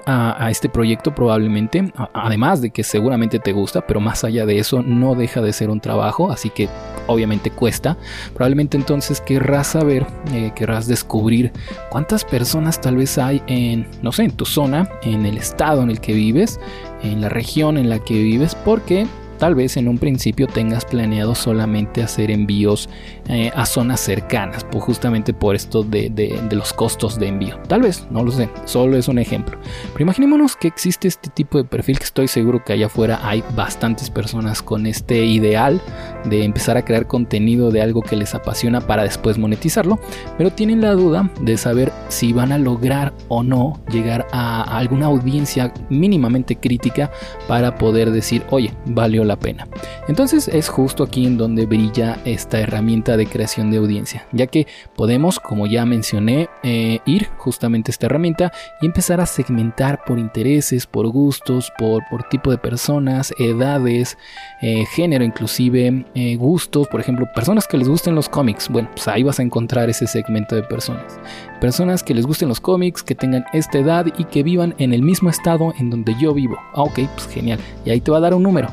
a, 0.06 0.50
este 0.50 0.68
proyecto 0.68 1.14
probablemente, 1.14 1.92
además 2.12 2.60
de 2.60 2.70
que 2.70 2.82
seguramente 2.82 3.38
te 3.38 3.52
gusta, 3.52 3.86
pero 3.86 4.00
más 4.00 4.24
allá 4.24 4.46
de 4.46 4.58
eso 4.58 4.82
no 4.82 5.14
deja 5.14 5.40
de 5.40 5.52
ser 5.52 5.70
un 5.70 5.80
trabajo, 5.80 6.30
así 6.30 6.50
que 6.50 6.68
obviamente 7.06 7.50
cuesta. 7.50 7.96
Probablemente 8.34 8.76
entonces 8.76 9.20
querrás 9.20 9.68
saber, 9.68 10.06
eh, 10.32 10.52
querrás 10.54 10.86
descubrir 10.86 11.52
cuántas 11.90 12.24
personas 12.24 12.80
tal 12.80 12.96
vez 12.96 13.18
hay 13.18 13.42
en, 13.46 13.86
no 14.02 14.12
sé, 14.12 14.24
en 14.24 14.32
tu 14.32 14.44
zona, 14.44 14.88
en 15.02 15.26
el 15.26 15.36
estado 15.38 15.82
en 15.82 15.90
el 15.90 16.00
que 16.00 16.12
vives, 16.12 16.60
en 17.02 17.20
la 17.20 17.28
región 17.28 17.78
en 17.78 17.88
la 17.88 17.98
que 17.98 18.14
vives, 18.14 18.54
porque 18.54 19.06
Tal 19.40 19.54
vez 19.54 19.78
en 19.78 19.88
un 19.88 19.96
principio 19.96 20.46
tengas 20.46 20.84
planeado 20.84 21.34
solamente 21.34 22.02
hacer 22.02 22.30
envíos 22.30 22.90
eh, 23.26 23.50
a 23.54 23.64
zonas 23.64 23.98
cercanas, 23.98 24.64
pues 24.64 24.84
justamente 24.84 25.32
por 25.32 25.56
esto 25.56 25.82
de, 25.82 26.38
los 26.52 26.74
costos 26.74 27.18
de 27.18 27.28
envío. 27.28 27.58
Tal 27.66 27.80
vez, 27.80 28.06
no 28.10 28.22
lo 28.22 28.32
sé, 28.32 28.50
solo 28.66 28.98
es 28.98 29.08
un 29.08 29.18
ejemplo. 29.18 29.58
Pero 29.94 30.02
imaginémonos 30.02 30.56
que 30.56 30.68
existe 30.68 31.08
este 31.08 31.30
tipo 31.30 31.56
de 31.56 31.64
perfil 31.64 31.98
que 31.98 32.04
estoy 32.04 32.28
seguro 32.28 32.62
que 32.62 32.74
allá 32.74 32.86
afuera 32.86 33.18
hay 33.22 33.42
bastantes 33.56 34.10
personas 34.10 34.60
con 34.60 34.84
este 34.84 35.24
ideal 35.24 35.80
de 36.24 36.44
empezar 36.44 36.76
a 36.76 36.84
crear 36.84 37.06
contenido 37.06 37.70
de 37.70 37.82
algo 37.82 38.02
que 38.02 38.16
les 38.16 38.34
apasiona 38.34 38.80
para 38.80 39.02
después 39.02 39.38
monetizarlo, 39.38 39.98
pero 40.38 40.50
tienen 40.50 40.80
la 40.80 40.92
duda 40.92 41.30
de 41.40 41.56
saber 41.56 41.92
si 42.08 42.32
van 42.32 42.52
a 42.52 42.58
lograr 42.58 43.12
o 43.28 43.42
no 43.42 43.80
llegar 43.90 44.26
a 44.32 44.62
alguna 44.78 45.06
audiencia 45.06 45.72
mínimamente 45.88 46.56
crítica 46.56 47.10
para 47.48 47.76
poder 47.76 48.10
decir, 48.10 48.42
oye, 48.50 48.72
valió 48.86 49.24
la 49.24 49.36
pena. 49.36 49.66
Entonces 50.08 50.48
es 50.48 50.68
justo 50.68 51.04
aquí 51.04 51.26
en 51.26 51.36
donde 51.36 51.66
brilla 51.66 52.18
esta 52.24 52.60
herramienta 52.60 53.16
de 53.16 53.26
creación 53.26 53.70
de 53.70 53.78
audiencia, 53.78 54.26
ya 54.32 54.46
que 54.46 54.66
podemos, 54.96 55.38
como 55.38 55.66
ya 55.66 55.84
mencioné, 55.86 56.48
eh, 56.62 56.98
ir 57.06 57.28
justamente 57.38 57.90
a 57.90 57.92
esta 57.92 58.06
herramienta 58.06 58.52
y 58.80 58.86
empezar 58.86 59.20
a 59.20 59.26
segmentar 59.26 60.04
por 60.04 60.18
intereses, 60.18 60.86
por 60.86 61.08
gustos, 61.08 61.72
por, 61.78 62.02
por 62.10 62.24
tipo 62.24 62.50
de 62.50 62.58
personas, 62.58 63.32
edades, 63.38 64.18
eh, 64.62 64.84
género 64.86 65.24
inclusive, 65.24 66.04
eh, 66.14 66.36
gustos, 66.36 66.88
por 66.88 67.00
ejemplo, 67.00 67.26
personas 67.34 67.66
que 67.68 67.78
les 67.78 67.88
gusten 67.88 68.14
los 68.14 68.28
cómics, 68.28 68.68
bueno, 68.68 68.88
pues 68.92 69.06
ahí 69.08 69.22
vas 69.22 69.38
a 69.38 69.42
encontrar 69.42 69.88
ese 69.90 70.06
segmento 70.06 70.56
de 70.56 70.62
personas. 70.62 71.20
Personas 71.60 72.02
que 72.02 72.14
les 72.14 72.26
gusten 72.26 72.48
los 72.48 72.60
cómics, 72.60 73.02
que 73.02 73.14
tengan 73.14 73.44
esta 73.52 73.78
edad 73.78 74.06
y 74.18 74.24
que 74.24 74.42
vivan 74.42 74.74
en 74.78 74.92
el 74.92 75.02
mismo 75.02 75.30
estado 75.30 75.72
en 75.78 75.90
donde 75.90 76.14
yo 76.20 76.34
vivo. 76.34 76.56
Ah, 76.74 76.82
ok, 76.82 77.00
pues 77.14 77.28
genial. 77.28 77.60
Y 77.84 77.90
ahí 77.90 78.00
te 78.00 78.10
va 78.10 78.16
a 78.16 78.20
dar 78.20 78.34
un 78.34 78.42
número. 78.42 78.68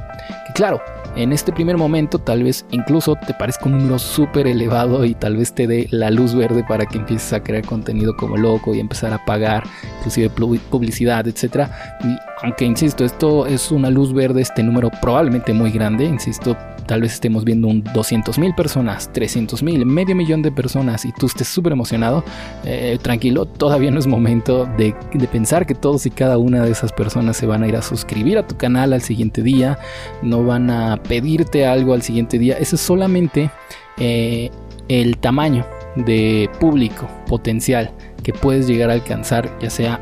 Que 0.47 0.53
claro, 0.53 0.81
en 1.15 1.31
este 1.33 1.51
primer 1.51 1.77
momento 1.77 2.19
tal 2.19 2.43
vez 2.43 2.65
incluso 2.71 3.15
te 3.15 3.33
parezca 3.33 3.65
un 3.65 3.77
número 3.77 3.99
súper 3.99 4.47
elevado 4.47 5.03
y 5.03 5.15
tal 5.15 5.37
vez 5.37 5.53
te 5.53 5.67
dé 5.67 5.87
la 5.91 6.11
luz 6.11 6.35
verde 6.35 6.63
para 6.63 6.85
que 6.85 6.97
empieces 6.97 7.33
a 7.33 7.43
crear 7.43 7.65
contenido 7.65 8.15
como 8.15 8.37
loco 8.37 8.73
y 8.73 8.79
empezar 8.79 9.13
a 9.13 9.25
pagar 9.25 9.63
inclusive 9.97 10.29
publicidad, 10.29 11.27
etc. 11.27 11.67
Y 12.03 12.17
aunque 12.43 12.65
insisto, 12.65 13.03
esto 13.03 13.45
es 13.45 13.71
una 13.71 13.89
luz 13.89 14.13
verde, 14.13 14.41
este 14.41 14.63
número 14.63 14.91
probablemente 15.01 15.53
muy 15.53 15.71
grande, 15.71 16.05
insisto, 16.05 16.55
tal 16.87 17.01
vez 17.01 17.13
estemos 17.13 17.43
viendo 17.43 17.67
un 17.67 17.83
200 17.83 18.39
mil 18.39 18.55
personas, 18.55 19.11
300 19.13 19.61
mil, 19.61 19.85
medio 19.85 20.15
millón 20.15 20.41
de 20.41 20.51
personas 20.51 21.05
y 21.05 21.11
tú 21.11 21.27
estés 21.27 21.47
súper 21.47 21.73
emocionado, 21.73 22.23
eh, 22.63 22.97
tranquilo, 23.01 23.45
todavía 23.45 23.91
no 23.91 23.99
es 23.99 24.07
momento 24.07 24.65
de, 24.77 24.95
pensar 25.31 25.65
que 25.65 25.75
todos 25.75 26.05
y 26.05 26.09
cada 26.09 26.37
una 26.37 26.63
de 26.63 26.71
esas 26.71 26.91
personas 26.93 27.37
se 27.37 27.45
van 27.45 27.63
a 27.63 27.67
ir 27.67 27.75
a 27.75 27.81
suscribir 27.81 28.37
a 28.37 28.47
tu 28.47 28.57
canal 28.57 28.93
al 28.93 29.01
siguiente 29.01 29.43
día, 29.43 29.77
no 30.23 30.43
van 30.43 30.69
a 30.69 30.97
pedirte 31.03 31.65
algo 31.65 31.93
al 31.93 32.01
siguiente 32.01 32.39
día, 32.39 32.57
eso 32.57 32.75
es 32.75 32.81
solamente 32.81 33.51
eh, 33.97 34.49
el 34.87 35.17
tamaño 35.17 35.65
de 35.95 36.49
público 36.59 37.07
potencial 37.27 37.91
que 38.23 38.33
puedes 38.33 38.67
llegar 38.67 38.89
a 38.89 38.93
alcanzar, 38.93 39.57
ya 39.59 39.69
sea 39.69 39.99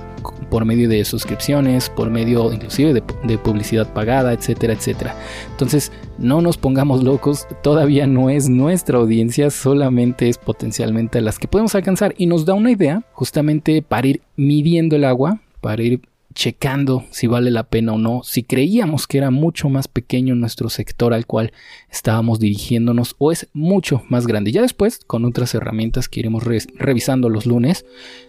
por 0.49 0.65
medio 0.65 0.89
de 0.89 1.03
suscripciones, 1.05 1.89
por 1.89 2.09
medio 2.09 2.51
inclusive 2.51 2.93
de, 2.93 3.37
publicidad 3.37 3.91
pagada, 3.93 4.33
etcétera, 4.33 4.73
etcétera. 4.73 5.15
Entonces, 5.51 5.91
no 6.17 6.41
nos 6.41 6.57
pongamos 6.57 7.03
locos, 7.03 7.47
todavía 7.61 8.07
no 8.07 8.29
es 8.29 8.49
nuestra 8.49 8.97
audiencia, 8.97 9.49
solamente 9.49 10.29
es 10.29 10.37
potencialmente 10.37 11.21
las 11.21 11.39
que 11.39 11.47
podemos 11.47 11.75
alcanzar 11.75 12.13
y 12.17 12.27
nos 12.27 12.45
da 12.45 12.53
una 12.53 12.71
idea 12.71 13.03
justamente 13.13 13.81
para 13.81 14.07
ir 14.07 14.21
midiendo 14.35 14.95
el 14.95 15.03
agua, 15.03 15.41
para 15.61 15.83
ir 15.83 16.01
checando 16.35 17.05
si 17.09 17.27
vale 17.27 17.49
la 17.49 17.63
pena 17.63 17.93
o 17.93 17.97
no, 17.97 18.21
si 18.23 18.43
creíamos 18.43 19.07
que 19.07 19.17
era 19.17 19.31
mucho 19.31 19.69
más 19.69 19.87
pequeño 19.87 20.35
nuestro 20.35 20.69
sector 20.69 21.13
al 21.13 21.25
cual 21.25 21.53
estábamos 21.89 22.39
dirigiéndonos 22.39 23.15
o 23.17 23.31
es 23.31 23.47
mucho 23.53 24.03
más 24.09 24.27
grande. 24.27 24.51
Ya 24.51 24.61
después, 24.61 24.99
con 25.07 25.25
otras 25.25 25.55
herramientas 25.55 26.09
que 26.09 26.19
iremos 26.19 26.43
revisando 26.43 27.29
los 27.29 27.45
lunes, 27.45 27.85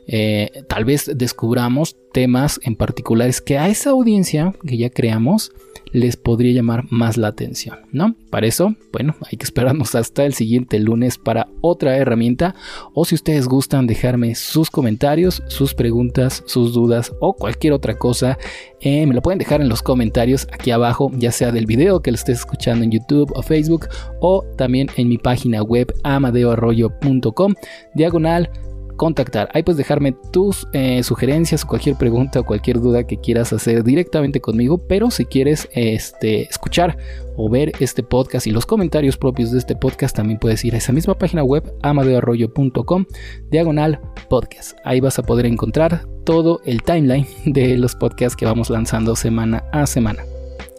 eh, 0.07 0.51
tal 0.69 0.85
vez 0.85 1.11
descubramos 1.15 1.97
temas 2.13 2.61
en 2.63 2.77
particulares 2.77 3.41
que 3.41 3.59
a 3.59 3.69
esa 3.69 3.91
audiencia 3.91 4.55
que 4.67 4.77
ya 4.77 4.91
creamos 4.91 5.53
les 5.93 6.17
podría 6.17 6.53
llamar 6.53 6.85
más 6.91 7.17
la 7.17 7.29
atención, 7.29 7.79
¿no? 7.93 8.15
Para 8.31 8.47
eso, 8.47 8.75
bueno, 8.93 9.15
hay 9.31 9.39
que 9.39 9.45
esperarnos 9.45 9.95
hasta 9.95 10.27
el 10.27 10.35
siguiente 10.35 10.79
lunes 10.79 11.17
para 11.17 11.49
otra 11.61 11.97
herramienta 11.97 12.55
o 12.93 13.05
si 13.05 13.15
ustedes 13.15 13.49
gustan 13.49 13.87
dejarme 13.87 14.35
sus 14.35 14.71
comentarios, 14.71 15.43
sus 15.49 15.75
preguntas, 15.75 16.43
sus 16.47 16.75
dudas 16.75 17.13
o 17.21 17.35
cualquier 17.35 17.73
otra 17.73 17.97
cosa, 17.97 18.37
eh, 18.81 19.07
me 19.07 19.15
lo 19.15 19.23
pueden 19.23 19.39
dejar 19.39 19.61
en 19.61 19.69
los 19.69 19.83
comentarios 19.83 20.47
aquí 20.53 20.71
abajo, 20.71 21.11
ya 21.15 21.33
sea 21.33 21.53
del 21.53 21.67
video 21.67 22.03
que 22.03 22.11
lo 22.11 22.17
estés 22.17 22.41
escuchando 22.41 22.85
en 22.85 22.91
YouTube 22.91 23.33
o 23.35 23.43
Facebook 23.43 23.89
o 24.21 24.45
también 24.57 24.89
en 24.97 25.09
mi 25.09 25.19
página 25.19 25.63
web 25.63 25.93
amadeoarroyo.com 26.03 27.55
diagonal 27.95 28.51
contactar. 28.97 29.49
Ahí 29.53 29.63
puedes 29.63 29.79
dejarme 29.79 30.13
tus 30.33 30.67
eh, 30.73 31.03
sugerencias, 31.03 31.65
cualquier 31.65 31.97
pregunta 31.97 32.41
o 32.41 32.45
cualquier 32.45 32.81
duda 32.81 33.07
que 33.07 33.19
quieras 33.19 33.53
hacer 33.53 33.85
directamente 33.85 34.41
conmigo, 34.41 34.79
pero 34.79 35.11
si 35.11 35.25
quieres 35.25 35.69
este, 35.73 36.43
escuchar 36.43 36.97
o 37.37 37.49
ver 37.49 37.73
este 37.81 38.03
podcast 38.03 38.47
y 38.47 38.51
los 38.51 38.67
comentarios 38.67 39.17
propios 39.17 39.53
de 39.53 39.59
este 39.59 39.77
podcast, 39.77 40.17
también 40.17 40.39
puedes 40.39 40.65
ir 40.65 40.75
a 40.75 40.79
esa 40.79 40.93
misma 40.93 41.15
página 41.15 41.45
web, 41.45 41.63
amadeoarroyo.com, 41.83 43.05
diagonal 43.51 44.01
podcast. 44.29 44.79
Ahí 44.85 45.01
vas 45.01 45.19
a 45.19 45.23
poder 45.23 45.47
encontrar 45.47 46.07
todo 46.25 46.61
el 46.65 46.83
timeline 46.83 47.27
de 47.45 47.77
los 47.77 47.95
podcasts 47.95 48.37
que 48.37 48.47
vamos 48.47 48.71
lanzando 48.71 49.15
semana 49.15 49.65
a 49.73 49.87
semana. 49.87 50.25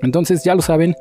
Entonces 0.02 0.44
ya 0.44 0.54
lo 0.54 0.62
saben, 0.62 0.96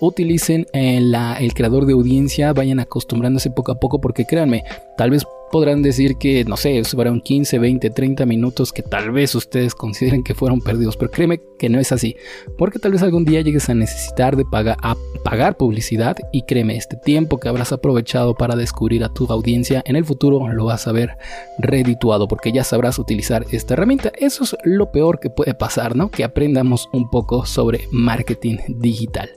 utilicen 0.00 0.66
eh, 0.72 1.00
el 1.40 1.54
creador 1.54 1.86
de 1.86 1.94
audiencia, 1.94 2.52
vayan 2.52 2.78
acostumbrándose 2.78 3.50
poco 3.50 3.72
a 3.72 3.80
poco 3.80 4.00
porque 4.00 4.26
créanme, 4.26 4.64
tal 4.96 5.10
vez 5.10 5.24
podrán 5.54 5.82
decir 5.82 6.16
que, 6.16 6.44
no 6.44 6.56
sé, 6.56 6.82
fueron 6.82 7.20
15, 7.20 7.60
20, 7.60 7.90
30 7.90 8.26
minutos 8.26 8.72
que 8.72 8.82
tal 8.82 9.12
vez 9.12 9.36
ustedes 9.36 9.72
consideren 9.72 10.24
que 10.24 10.34
fueron 10.34 10.60
perdidos, 10.60 10.96
pero 10.96 11.12
créeme 11.12 11.40
que 11.60 11.68
no 11.68 11.78
es 11.78 11.92
así, 11.92 12.16
porque 12.58 12.80
tal 12.80 12.90
vez 12.90 13.02
algún 13.04 13.24
día 13.24 13.40
llegues 13.40 13.68
a 13.68 13.74
necesitar 13.74 14.34
de 14.34 14.44
pagar, 14.44 14.76
a 14.82 14.96
pagar 15.22 15.56
publicidad 15.56 16.16
y 16.32 16.42
créeme, 16.42 16.76
este 16.76 16.96
tiempo 16.96 17.38
que 17.38 17.48
habrás 17.48 17.70
aprovechado 17.70 18.34
para 18.34 18.56
descubrir 18.56 19.04
a 19.04 19.14
tu 19.14 19.30
audiencia 19.30 19.80
en 19.86 19.94
el 19.94 20.04
futuro 20.04 20.48
lo 20.52 20.64
vas 20.64 20.88
a 20.88 20.92
ver 20.92 21.18
redituado, 21.60 22.26
porque 22.26 22.50
ya 22.50 22.64
sabrás 22.64 22.98
utilizar 22.98 23.46
esta 23.52 23.74
herramienta. 23.74 24.10
Eso 24.18 24.42
es 24.42 24.56
lo 24.64 24.90
peor 24.90 25.20
que 25.20 25.30
puede 25.30 25.54
pasar, 25.54 25.94
¿no? 25.94 26.10
Que 26.10 26.24
aprendamos 26.24 26.88
un 26.92 27.08
poco 27.10 27.46
sobre 27.46 27.86
marketing 27.92 28.56
digital. 28.66 29.30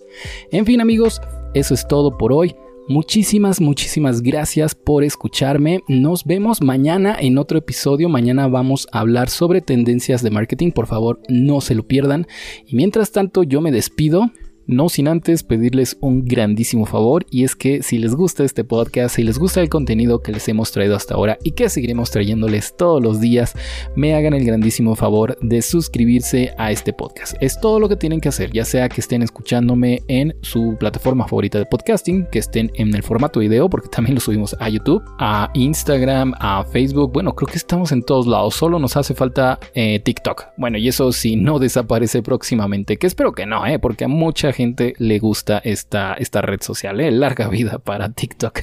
En 0.52 0.66
fin 0.66 0.82
amigos, 0.82 1.22
eso 1.54 1.76
es 1.76 1.88
todo 1.88 2.18
por 2.18 2.34
hoy. 2.34 2.56
Muchísimas, 2.90 3.60
muchísimas 3.60 4.22
gracias 4.22 4.74
por 4.74 5.04
escucharme. 5.04 5.84
Nos 5.90 6.24
vemos 6.24 6.62
mañana 6.62 7.18
en 7.20 7.38
otro 7.38 7.58
episodio. 7.58 8.08
Mañana 8.08 8.48
vamos 8.48 8.88
a 8.94 9.02
hablar 9.02 9.30
sobre 9.30 9.60
tendencias 9.60 10.24
de 10.24 10.32
marketing. 10.32 10.72
Por 10.72 10.88
favor, 10.88 11.20
no 11.28 11.60
se 11.60 11.76
lo 11.76 11.86
pierdan. 11.86 12.28
Y 12.66 12.78
mientras 12.78 13.12
tanto, 13.12 13.44
yo 13.44 13.60
me 13.60 13.74
despido. 13.74 14.32
No 14.70 14.90
sin 14.90 15.08
antes 15.08 15.44
pedirles 15.44 15.96
un 16.02 16.26
grandísimo 16.26 16.86
favor 16.86 17.26
y 17.32 17.46
es 17.46 17.56
que 17.56 17.82
si 17.84 18.00
les 18.00 18.14
gusta 18.14 18.44
este 18.44 18.66
podcast, 18.66 19.16
si 19.16 19.24
les 19.24 19.40
gusta 19.40 19.62
el 19.62 19.70
contenido 19.70 20.22
que 20.22 20.34
les 20.34 20.46
hemos 20.50 20.74
traído 20.74 20.98
hasta 20.98 21.16
ahora 21.16 21.38
y 21.42 21.52
que 21.52 21.70
seguiremos 21.70 22.12
trayéndoles 22.12 22.76
todos 22.76 23.02
los 23.02 23.22
días, 23.22 23.56
me 23.96 24.14
hagan 24.14 24.34
el 24.34 24.44
grandísimo 24.44 24.98
favor 24.98 25.38
de 25.40 25.62
suscribirse 25.62 26.54
a 26.58 26.74
este 26.74 26.92
podcast. 26.92 27.38
Es 27.40 27.62
todo 27.62 27.80
lo 27.80 27.88
que 27.88 27.96
tienen 27.96 28.20
que 28.20 28.28
hacer, 28.28 28.52
ya 28.52 28.66
sea 28.66 28.90
que 28.90 29.00
estén 29.00 29.22
escuchándome 29.22 30.02
en 30.10 30.36
su 30.42 30.76
plataforma 30.78 31.26
favorita 31.26 31.60
de 31.60 31.66
podcasting, 31.66 32.28
que 32.30 32.40
estén 32.40 32.70
en 32.76 32.94
el 32.94 33.04
formato 33.04 33.40
video, 33.40 33.70
porque 33.70 33.88
también 33.88 34.16
lo 34.16 34.20
subimos 34.20 34.54
a 34.60 34.68
YouTube, 34.68 35.02
a 35.18 35.50
Instagram, 35.54 36.34
a 36.40 36.66
Facebook. 36.66 37.14
Bueno, 37.14 37.34
creo 37.36 37.48
que 37.48 37.58
estamos 37.58 37.94
en 37.94 38.04
todos 38.04 38.28
lados, 38.28 38.56
solo 38.56 38.80
nos 38.80 38.98
hace 38.98 39.14
falta 39.14 39.62
eh, 39.74 40.02
TikTok. 40.02 40.48
Bueno, 40.58 40.78
y 40.78 40.90
eso 40.90 41.14
si 41.14 41.38
no 41.38 41.58
desaparece 41.58 42.22
próximamente, 42.22 42.98
que 42.98 43.08
espero 43.08 43.32
que 43.32 43.46
no, 43.46 43.66
¿eh? 43.66 43.80
porque 43.80 44.04
a 44.04 44.10
mucha 44.10 44.52
gente 44.58 44.96
le 44.98 45.20
gusta 45.20 45.60
esta, 45.60 46.16
esta 46.16 46.42
red 46.42 46.62
social. 46.62 47.00
¿eh? 47.00 47.12
Larga 47.12 47.48
vida 47.48 47.78
para 47.80 48.12
TikTok. 48.12 48.60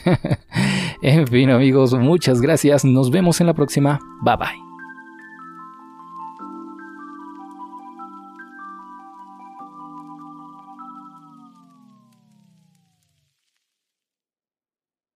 en 1.03 1.27
fin, 1.27 1.51
amigos, 1.51 1.95
muchas 1.95 2.41
gracias. 2.41 2.85
Nos 2.85 3.11
vemos 3.11 3.41
en 3.41 3.47
la 3.47 3.55
próxima. 3.55 4.01
Bye 4.23 4.37
bye. 4.37 4.64